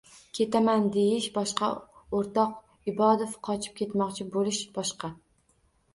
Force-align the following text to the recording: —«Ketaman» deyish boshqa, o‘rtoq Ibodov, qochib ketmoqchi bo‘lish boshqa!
—«Ketaman» 0.35 0.87
deyish 0.95 1.27
boshqa, 1.35 1.69
o‘rtoq 2.21 2.91
Ibodov, 2.93 3.37
qochib 3.49 3.79
ketmoqchi 3.81 4.29
bo‘lish 4.37 4.63
boshqa! 4.79 5.15